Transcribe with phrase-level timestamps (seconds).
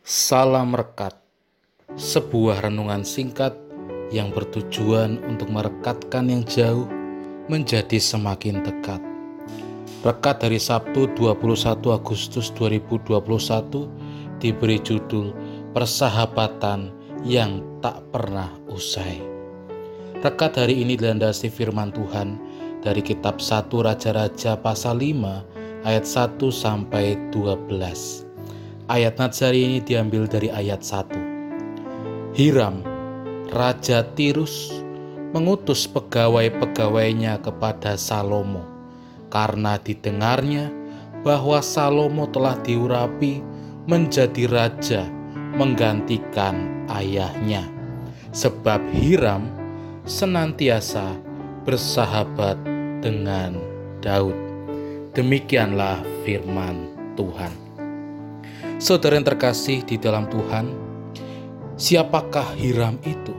[0.00, 1.12] Salam Rekat,
[1.92, 3.52] sebuah renungan singkat
[4.08, 6.88] yang bertujuan untuk merekatkan yang jauh
[7.52, 8.96] menjadi semakin dekat.
[10.00, 15.36] Rekat dari Sabtu 21 Agustus 2021 diberi judul
[15.76, 19.20] Persahabatan yang tak pernah usai.
[20.24, 22.40] Rekat hari ini dilandasi firman Tuhan
[22.80, 28.29] dari kitab 1 Raja-Raja pasal 5 ayat 1 sampai 12.
[28.90, 32.34] Ayat Natsari ini diambil dari ayat 1.
[32.34, 32.82] Hiram,
[33.54, 34.82] Raja Tirus,
[35.30, 38.66] mengutus pegawai-pegawainya kepada Salomo
[39.30, 40.74] karena didengarnya
[41.22, 43.38] bahwa Salomo telah diurapi
[43.86, 45.06] menjadi raja
[45.54, 47.62] menggantikan ayahnya.
[48.34, 49.46] Sebab Hiram
[50.02, 51.14] senantiasa
[51.62, 52.58] bersahabat
[53.06, 53.54] dengan
[54.02, 54.34] Daud.
[55.14, 57.69] Demikianlah firman Tuhan.
[58.80, 60.72] Saudara yang terkasih di dalam Tuhan,
[61.76, 63.36] siapakah Hiram itu?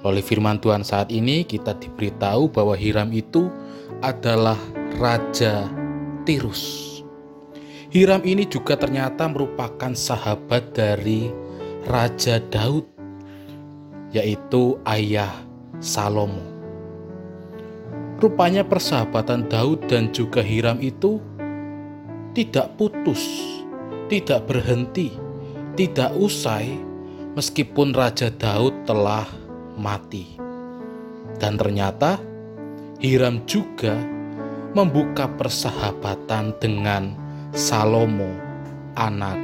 [0.00, 3.52] Oleh firman Tuhan saat ini kita diberitahu bahwa Hiram itu
[4.00, 4.56] adalah
[4.96, 5.68] Raja
[6.24, 7.04] Tirus.
[7.92, 11.28] Hiram ini juga ternyata merupakan sahabat dari
[11.84, 12.88] Raja Daud,
[14.08, 15.36] yaitu ayah
[15.84, 16.40] Salomo.
[18.24, 21.20] Rupanya persahabatan Daud dan juga Hiram itu
[22.36, 23.22] tidak putus,
[24.08, 25.12] tidak berhenti,
[25.76, 26.76] tidak usai,
[27.36, 29.28] meskipun Raja Daud telah
[29.78, 30.36] mati.
[31.38, 32.18] Dan ternyata
[32.98, 33.94] Hiram juga
[34.74, 37.14] membuka persahabatan dengan
[37.54, 38.34] Salomo,
[38.98, 39.38] anak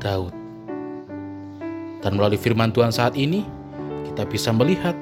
[0.00, 0.32] Daud.
[2.00, 3.44] Dan melalui firman Tuhan saat ini,
[4.08, 4.96] kita bisa melihat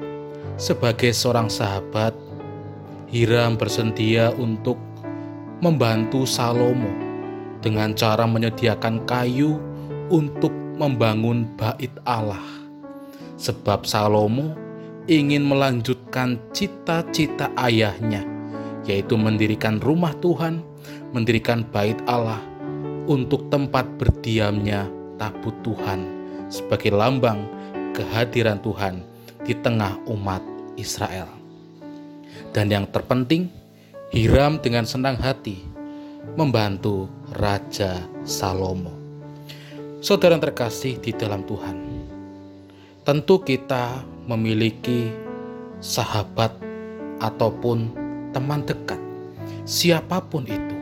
[0.59, 2.11] sebagai seorang sahabat,
[3.07, 4.75] Hiram bersedia untuk
[5.63, 7.04] membantu Salomo
[7.65, 9.57] dengan cara menyediakan kayu
[10.13, 12.45] untuk membangun bait Allah.
[13.41, 14.53] Sebab Salomo
[15.09, 18.21] ingin melanjutkan cita-cita ayahnya,
[18.85, 20.61] yaitu mendirikan rumah Tuhan,
[21.09, 22.39] mendirikan bait Allah
[23.09, 24.85] untuk tempat berdiamnya
[25.17, 26.05] tabut Tuhan
[26.53, 27.49] sebagai lambang
[27.97, 29.01] kehadiran Tuhan
[29.41, 30.41] di tengah umat
[30.77, 31.29] Israel.
[32.53, 33.49] Dan yang terpenting,
[34.13, 35.59] Hiram dengan senang hati
[36.39, 38.95] membantu Raja Salomo.
[39.99, 41.75] Saudara terkasih di dalam Tuhan,
[43.03, 45.11] tentu kita memiliki
[45.83, 46.55] sahabat
[47.19, 47.91] ataupun
[48.31, 48.95] teman dekat,
[49.67, 50.77] siapa pun itu.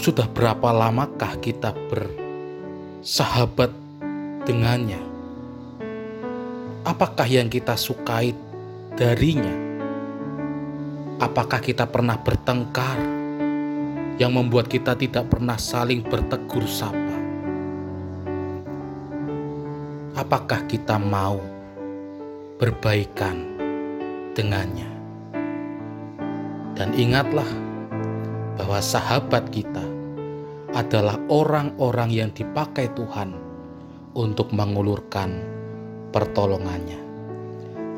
[0.00, 3.70] Sudah berapa lamakah kita bersahabat
[4.48, 5.04] dengannya?
[6.88, 8.32] Apakah yang kita sukai
[8.96, 9.52] darinya?
[11.20, 13.21] Apakah kita pernah bertengkar
[14.20, 17.16] yang membuat kita tidak pernah saling bertegur sapa?
[20.12, 21.40] Apakah kita mau
[22.60, 23.56] berbaikan
[24.36, 24.90] dengannya?
[26.76, 27.48] Dan ingatlah
[28.60, 29.84] bahwa sahabat kita
[30.72, 33.36] adalah orang-orang yang dipakai Tuhan
[34.12, 35.40] untuk mengulurkan
[36.12, 37.00] pertolongannya.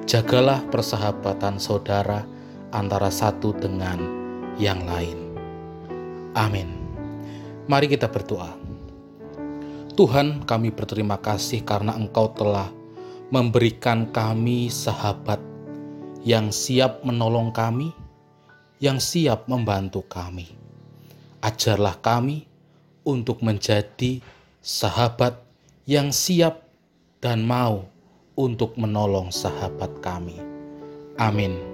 [0.07, 2.23] Jagalah persahabatan saudara
[2.71, 3.99] antara satu dengan
[4.59, 5.24] yang lain.
[6.35, 6.69] Amin.
[7.71, 8.53] Mari kita berdoa.
[9.95, 12.69] Tuhan, kami berterima kasih karena Engkau telah
[13.31, 15.39] memberikan kami sahabat
[16.27, 17.95] yang siap menolong kami,
[18.83, 20.51] yang siap membantu kami.
[21.41, 22.43] Ajarlah kami
[23.07, 24.19] untuk menjadi
[24.59, 25.39] sahabat
[25.85, 26.65] yang siap
[27.21, 27.87] dan mau
[28.35, 30.41] untuk menolong sahabat kami.
[31.21, 31.74] Amin.